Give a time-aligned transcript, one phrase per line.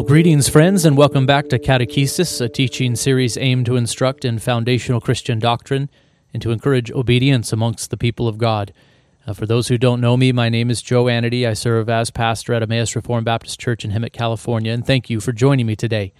[0.00, 4.38] Well, greetings, friends, and welcome back to Catechesis, a teaching series aimed to instruct in
[4.38, 5.90] foundational Christian doctrine
[6.32, 8.72] and to encourage obedience amongst the people of God.
[9.26, 11.46] Uh, for those who don't know me, my name is Joe Anady.
[11.46, 15.20] I serve as pastor at Emmaus Reformed Baptist Church in Hemet, California, and thank you
[15.20, 16.14] for joining me today.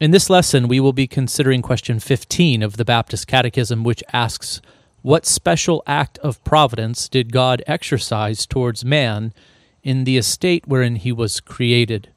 [0.00, 4.62] In this lesson, we will be considering question 15 of the Baptist Catechism, which asks,
[5.02, 9.34] What special act of providence did God exercise towards man
[9.82, 12.11] in the estate wherein he was created?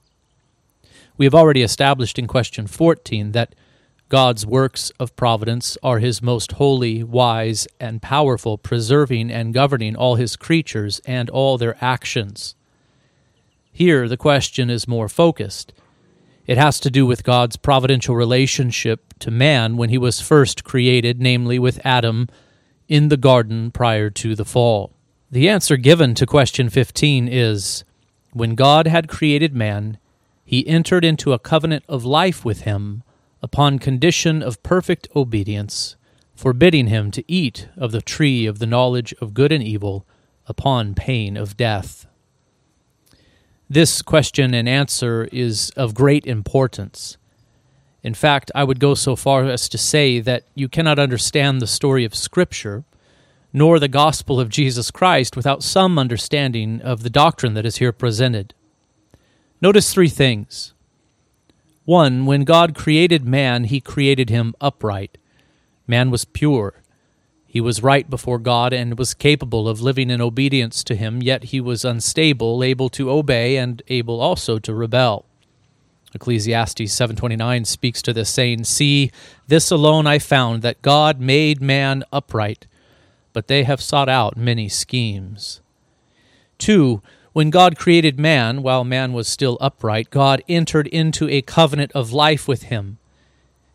[1.17, 3.55] We have already established in question 14 that
[4.09, 10.15] God's works of providence are his most holy, wise, and powerful, preserving and governing all
[10.15, 12.55] his creatures and all their actions.
[13.71, 15.73] Here, the question is more focused.
[16.45, 21.19] It has to do with God's providential relationship to man when he was first created,
[21.19, 22.27] namely with Adam
[22.87, 24.93] in the garden prior to the fall.
[25.31, 27.83] The answer given to question 15 is
[28.33, 29.97] When God had created man,
[30.45, 33.01] he entered into a covenant of life with him
[33.41, 35.95] upon condition of perfect obedience,
[36.35, 40.05] forbidding him to eat of the tree of the knowledge of good and evil
[40.47, 42.05] upon pain of death.
[43.67, 47.17] This question and answer is of great importance.
[48.03, 51.67] In fact, I would go so far as to say that you cannot understand the
[51.67, 52.83] story of Scripture
[53.51, 57.91] nor the gospel of Jesus Christ without some understanding of the doctrine that is here
[57.91, 58.53] presented.
[59.65, 60.75] Notice three things.
[61.85, 65.17] One, when God created man, he created him upright.
[65.87, 66.83] Man was pure.
[67.47, 71.45] He was right before God and was capable of living in obedience to him, yet
[71.45, 75.25] he was unstable, able to obey and able also to rebel.
[76.13, 79.09] Ecclesiastes 7:29 speaks to this saying, "See,
[79.47, 82.67] this alone I found that God made man upright,
[83.33, 85.59] but they have sought out many schemes."
[86.59, 87.01] 2.
[87.35, 92.13] When God created man, while man was still upright, God entered into a covenant of
[92.13, 92.97] life with him.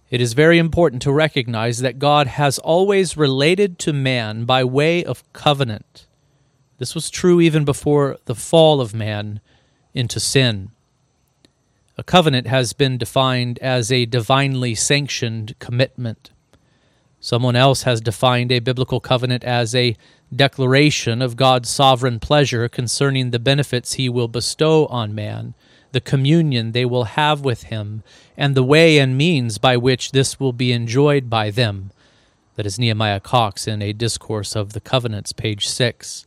[0.09, 5.05] It is very important to recognize that God has always related to man by way
[5.05, 6.07] of covenant.
[6.79, 9.43] This was true even before the fall of man
[9.93, 10.71] into sin.
[11.99, 16.31] A covenant has been defined as a divinely sanctioned commitment.
[17.21, 19.95] Someone else has defined a biblical covenant as a
[20.35, 25.55] declaration of God's sovereign pleasure concerning the benefits he will bestow on man,
[25.93, 28.03] the communion they will have with him,
[28.39, 31.91] and the way and means by which this will be enjoyed by them.
[32.57, 36.27] That is Nehemiah Coxe in a discourse of the covenants, page 6.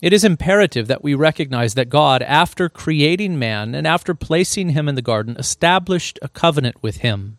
[0.00, 4.88] It is imperative that we recognize that God, after creating man and after placing him
[4.88, 7.38] in the garden, established a covenant with him.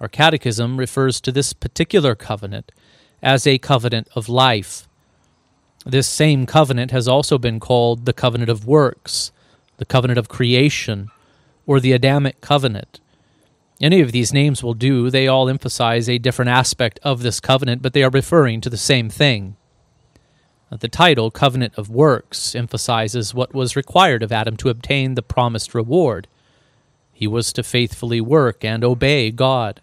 [0.00, 2.72] Our catechism refers to this particular covenant
[3.22, 4.88] as a covenant of life.
[5.84, 9.32] This same covenant has also been called the covenant of works,
[9.78, 11.10] the covenant of creation,
[11.66, 13.00] or the Adamic covenant.
[13.80, 15.10] Any of these names will do.
[15.10, 18.76] They all emphasize a different aspect of this covenant, but they are referring to the
[18.76, 19.56] same thing.
[20.70, 25.74] The title, Covenant of Works, emphasizes what was required of Adam to obtain the promised
[25.74, 26.26] reward.
[27.12, 29.80] He was to faithfully work and obey God.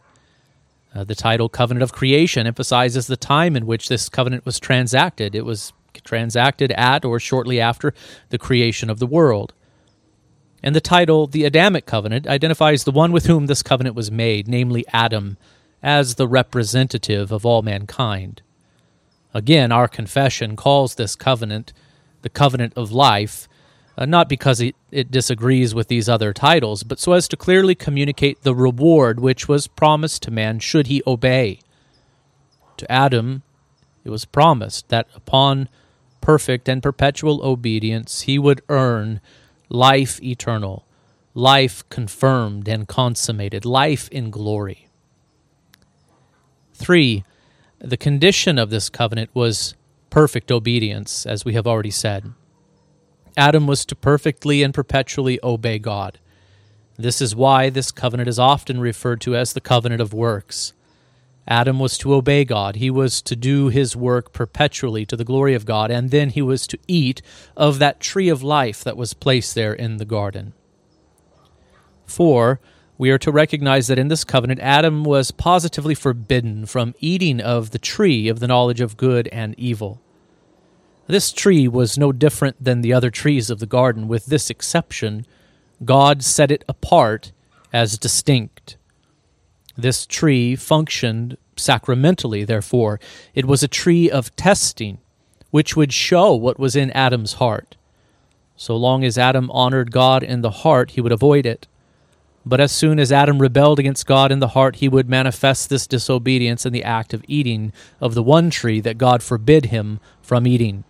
[0.96, 5.34] Uh, the title Covenant of Creation emphasizes the time in which this covenant was transacted.
[5.34, 5.74] It was
[6.04, 7.94] transacted at or shortly after
[8.30, 9.54] the creation of the world.
[10.62, 14.48] And the title, the Adamic Covenant, identifies the one with whom this covenant was made,
[14.48, 15.38] namely Adam,
[15.82, 18.42] as the representative of all mankind.
[19.34, 21.74] Again, our confession calls this covenant
[22.22, 23.50] the covenant of life,
[23.98, 27.76] uh, not because it, it disagrees with these other titles, but so as to clearly
[27.76, 31.60] communicate the reward which was promised to man should he obey.
[32.78, 33.44] To Adam,
[34.04, 35.70] it was promised that upon
[36.22, 39.22] perfect and perpetual obedience he would earn
[39.70, 40.86] life eternal,
[41.34, 44.88] life confirmed and consummated, life in glory.
[46.74, 47.24] 3.
[47.80, 49.76] The condition of this covenant was
[50.10, 52.34] perfect obedience, as we have already said.
[53.36, 56.20] Adam was to perfectly and perpetually obey God.
[56.98, 60.74] This is why this covenant is often referred to as the covenant of works.
[61.48, 62.78] Adam was to obey God.
[62.78, 66.42] He was to do his work perpetually to the glory of God, and then he
[66.42, 67.22] was to eat
[67.58, 70.54] of that tree of life that was placed there in the garden.
[72.06, 72.60] 4.
[72.98, 77.72] We are to recognize that in this covenant, Adam was positively forbidden from eating of
[77.72, 80.00] the tree of the knowledge of good and evil.
[81.08, 85.26] This tree was no different than the other trees of the garden, with this exception
[85.84, 87.32] God set it apart
[87.74, 88.78] as distinct.
[89.76, 93.00] This tree functioned sacramentally, therefore.
[93.34, 95.00] It was a tree of testing,
[95.52, 97.76] which would show what was in Adam's heart.
[98.56, 101.68] So long as Adam honored God in the heart, he would avoid it.
[102.46, 105.88] But as soon as Adam rebelled against God in the heart, he would manifest this
[105.88, 110.46] disobedience in the act of eating of the one tree that God forbid him from
[110.46, 110.84] eating.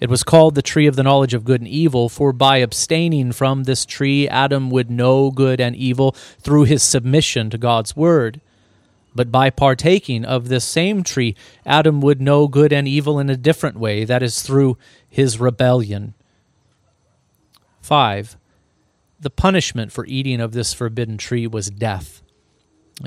[0.00, 3.32] It was called the tree of the knowledge of good and evil, for by abstaining
[3.32, 8.40] from this tree, Adam would know good and evil through his submission to God's word.
[9.14, 13.36] But by partaking of this same tree, Adam would know good and evil in a
[13.36, 14.76] different way, that is, through
[15.08, 16.14] his rebellion.
[17.80, 18.36] 5.
[19.20, 22.23] The punishment for eating of this forbidden tree was death.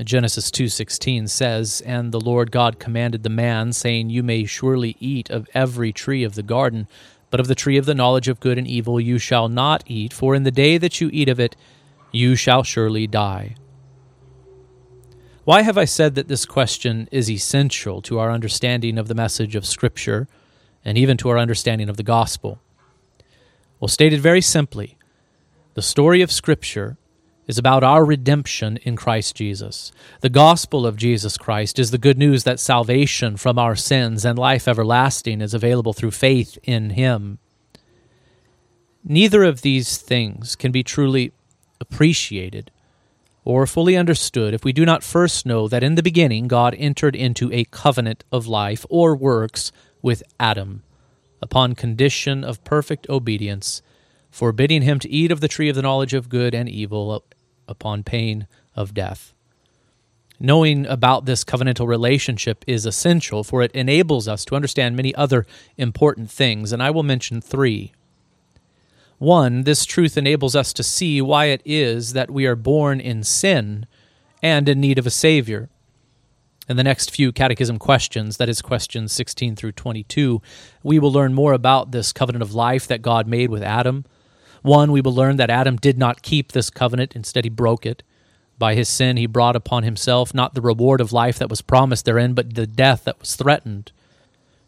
[0.04, 5.30] Genesis 2:16 says, "And the Lord God commanded the man, saying, You may surely eat
[5.30, 6.88] of every tree of the garden,
[7.32, 10.14] but of the tree of the knowledge of good and evil you shall not eat,
[10.14, 11.56] for in the day that you eat of it
[12.12, 13.56] you shall surely die."
[15.46, 19.56] Why have I said that this question is essential to our understanding of the message
[19.56, 20.28] of Scripture
[20.84, 22.60] and even to our understanding of the gospel?
[23.80, 24.98] Well, stated very simply,
[25.74, 26.98] the story of Scripture
[27.48, 29.92] is about our redemption in Christ Jesus.
[30.22, 34.38] The gospel of Jesus Christ is the good news that salvation from our sins and
[34.38, 37.40] life everlasting is available through faith in Him.
[39.04, 41.32] Neither of these things can be truly
[41.80, 42.70] appreciated
[43.46, 47.16] or fully understood if we do not first know that in the beginning God entered
[47.16, 49.72] into a covenant of life or works
[50.02, 50.84] with Adam,
[51.42, 53.82] upon condition of perfect obedience,
[54.30, 57.24] forbidding him to eat of the tree of the knowledge of good and evil
[57.68, 59.34] upon pain of death.
[60.40, 65.48] Knowing about this covenantal relationship is essential, for it enables us to understand many other
[65.78, 67.92] important things, and I will mention three.
[69.18, 73.24] One, this truth enables us to see why it is that we are born in
[73.24, 73.88] sin
[74.44, 75.70] and in need of a Savior.
[76.70, 80.42] In the next few catechism questions, that is questions 16 through 22,
[80.84, 84.06] we will learn more about this covenant of life that God made with Adam.
[84.68, 88.04] One, we will learn that Adam did not keep this covenant, instead, he broke it.
[88.60, 92.04] By his sin, he brought upon himself not the reward of life that was promised
[92.04, 93.94] therein, but the death that was threatened.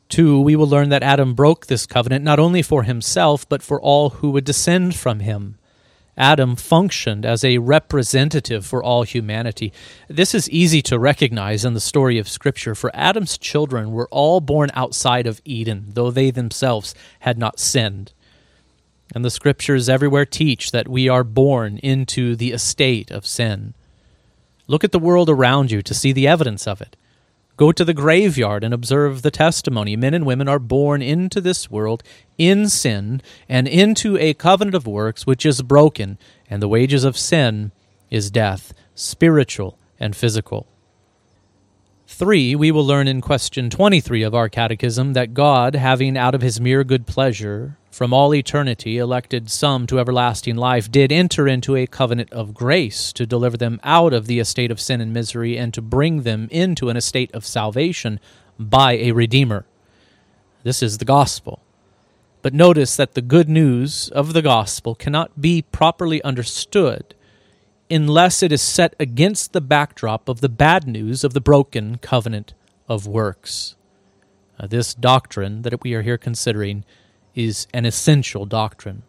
[0.08, 3.82] Two, we will learn that Adam broke this covenant not only for himself, but for
[3.82, 5.58] all who would descend from him.
[6.18, 9.74] Adam functioned as a representative for all humanity.
[10.08, 14.40] This is easy to recognize in the story of Scripture, for Adam's children were all
[14.40, 18.14] born outside of Eden, though they themselves had not sinned.
[19.14, 23.74] And the Scriptures everywhere teach that we are born into the estate of sin.
[24.68, 26.96] Look at the world around you to see the evidence of it.
[27.58, 29.96] Go to the graveyard and observe the testimony.
[29.96, 32.04] Men and women are born into this world
[32.38, 36.20] in sin and into a covenant of works which is broken,
[36.50, 37.72] and the wages of sin
[38.12, 40.68] is death, spiritual and physical.
[42.06, 42.56] 3.
[42.56, 46.62] We will learn in question 23 of our Catechism that God, having out of his
[46.62, 51.88] mere good pleasure from all eternity elected some to everlasting life, did enter into a
[51.88, 55.74] covenant of grace to deliver them out of the estate of sin and misery and
[55.74, 58.20] to bring them into an estate of salvation
[58.60, 59.66] by a Redeemer.
[60.64, 61.62] This is the gospel.
[62.42, 67.16] But notice that the good news of the gospel cannot be properly understood
[67.92, 72.54] unless it is set against the backdrop of the bad news of the broken covenant
[72.88, 73.76] of works.
[74.60, 76.84] Uh, this doctrine that we are here considering
[77.36, 79.04] is an essential doctrine.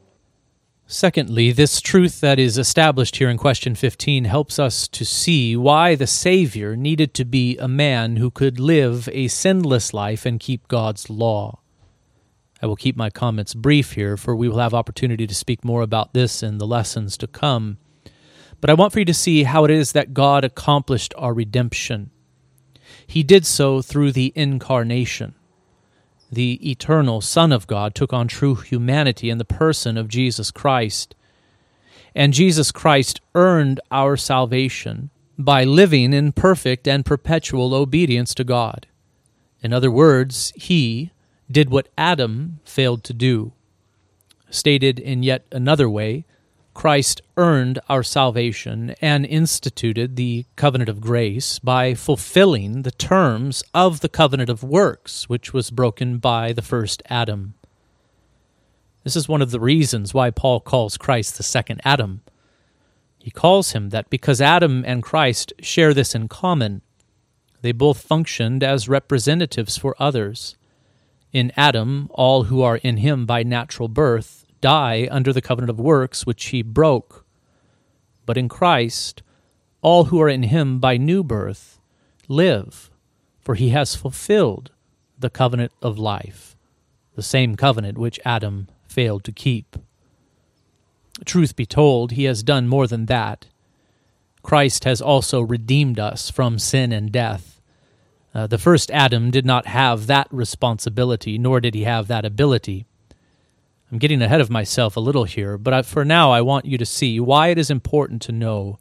[0.92, 5.94] Secondly, this truth that is established here in question 15 helps us to see why
[5.94, 10.66] the Savior needed to be a man who could live a sinless life and keep
[10.66, 11.60] God's law.
[12.60, 15.82] I will keep my comments brief here, for we will have opportunity to speak more
[15.82, 17.78] about this in the lessons to come.
[18.60, 22.10] But I want for you to see how it is that God accomplished our redemption.
[23.06, 25.36] He did so through the incarnation
[26.30, 31.14] the eternal Son of God took on true humanity in the person of Jesus Christ.
[32.14, 38.86] And Jesus Christ earned our salvation by living in perfect and perpetual obedience to God.
[39.62, 41.10] In other words, he
[41.50, 43.52] did what Adam failed to do.
[44.50, 46.24] Stated in yet another way,
[46.80, 54.00] Christ earned our salvation and instituted the covenant of grace by fulfilling the terms of
[54.00, 57.52] the covenant of works, which was broken by the first Adam.
[59.04, 62.22] This is one of the reasons why Paul calls Christ the second Adam.
[63.18, 66.80] He calls him that because Adam and Christ share this in common.
[67.60, 70.56] They both functioned as representatives for others.
[71.30, 75.80] In Adam, all who are in him by natural birth die under the covenant of
[75.80, 77.24] works which he broke.
[78.26, 79.22] But in Christ,
[79.82, 81.80] all who are in him by new birth
[82.28, 82.90] live,
[83.40, 84.70] for he has fulfilled
[85.18, 86.56] the covenant of life,
[87.14, 89.76] the same covenant which Adam failed to keep.
[91.24, 93.46] Truth be told, he has done more than that.
[94.42, 97.60] Christ has also redeemed us from sin and death.
[98.34, 102.86] Uh, the first Adam did not have that responsibility, nor did he have that ability.
[103.90, 106.86] I'm getting ahead of myself a little here, but for now I want you to
[106.86, 108.78] see why it is important to know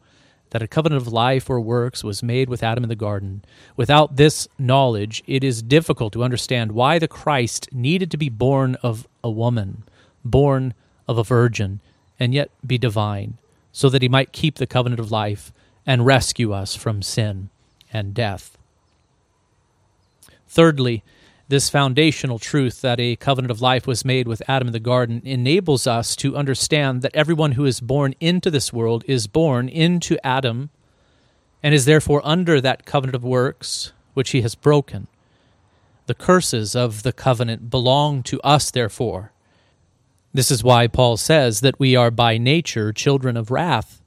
[0.50, 3.42] that a covenant of life or works was made with Adam in the garden.
[3.76, 8.76] Without this knowledge, it is difficult to understand why the Christ needed to be born
[8.82, 9.84] of a woman,
[10.24, 10.74] born
[11.08, 11.80] of a virgin,
[12.18, 13.38] and yet be divine,
[13.72, 15.52] so that he might keep the covenant of life
[15.86, 17.48] and rescue us from sin
[17.92, 18.56] and death.
[20.46, 21.02] Thirdly,
[21.50, 25.20] this foundational truth that a covenant of life was made with Adam in the garden
[25.24, 30.16] enables us to understand that everyone who is born into this world is born into
[30.24, 30.70] Adam
[31.60, 35.08] and is therefore under that covenant of works which he has broken.
[36.06, 39.32] The curses of the covenant belong to us, therefore.
[40.32, 44.00] This is why Paul says that we are by nature children of wrath.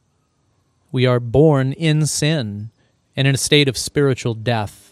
[0.94, 2.72] We are born in sin
[3.18, 4.83] and in a state of spiritual death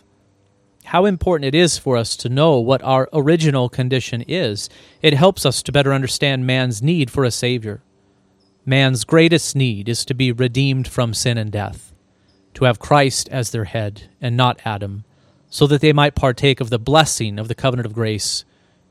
[0.91, 4.69] how important it is for us to know what our original condition is.
[5.01, 7.81] It helps us to better understand man's need for a Savior.
[8.65, 11.93] Man's greatest need is to be redeemed from sin and death,
[12.55, 15.05] to have Christ as their head and not Adam,
[15.49, 18.43] so that they might partake of the blessing of the covenant of grace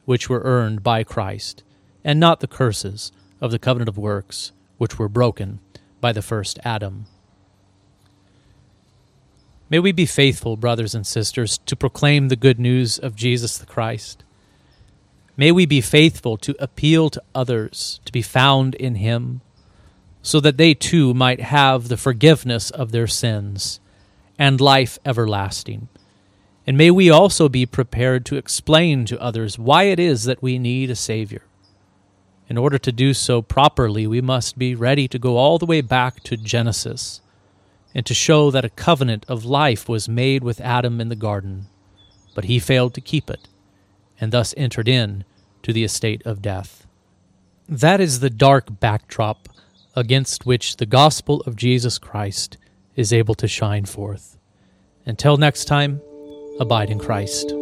[0.06, 1.64] which were earned by Christ,
[2.02, 5.60] and not the curses of the covenant of works which were broken
[6.00, 7.04] by the first Adam.
[9.70, 13.66] May we be faithful, brothers and sisters, to proclaim the good news of Jesus the
[13.66, 14.24] Christ.
[15.36, 19.42] May we be faithful to appeal to others to be found in Him,
[20.22, 23.78] so that they too might have the forgiveness of their sins
[24.36, 25.88] and life everlasting.
[26.66, 30.58] And may we also be prepared to explain to others why it is that we
[30.58, 31.42] need a Savior.
[32.48, 35.80] In order to do so properly, we must be ready to go all the way
[35.80, 37.20] back to Genesis
[37.94, 41.66] and to show that a covenant of life was made with Adam in the garden,
[42.34, 43.48] but he failed to keep it,
[44.20, 45.24] and thus entered in
[45.62, 46.86] to the estate of death.
[47.68, 49.48] That is the dark backdrop
[49.94, 52.56] against which the gospel of Jesus Christ
[52.96, 54.38] is able to shine forth.
[55.06, 56.00] Until next time,
[56.58, 57.59] abide in Christ.